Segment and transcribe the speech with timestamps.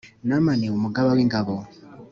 [0.27, 1.55] Namani umugaba w’ingabo